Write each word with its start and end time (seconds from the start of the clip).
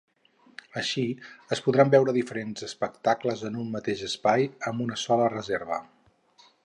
Així, 0.79 1.03
es 1.55 1.59
podran 1.65 1.91
veure 1.95 2.15
diferents 2.17 2.65
espectacles 2.69 3.43
en 3.51 3.59
un 3.65 3.69
mateix 3.75 4.01
espai 4.09 4.49
amb 4.73 4.85
una 4.87 4.99
sola 5.03 5.29
reserva. 5.35 5.79